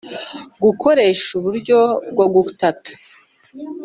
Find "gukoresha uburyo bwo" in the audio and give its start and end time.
0.63-2.25